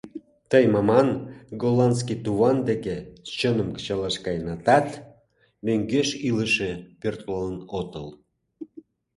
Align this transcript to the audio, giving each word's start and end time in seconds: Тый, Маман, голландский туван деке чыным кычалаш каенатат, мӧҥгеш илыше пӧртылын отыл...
Тый, 0.51 0.63
Маман, 0.75 1.07
голландский 1.61 2.19
туван 2.25 2.57
деке 2.69 2.95
чыным 3.37 3.69
кычалаш 3.75 4.15
каенатат, 4.25 4.87
мӧҥгеш 5.65 6.09
илыше 6.27 6.71
пӧртылын 6.99 7.57
отыл... 7.79 8.07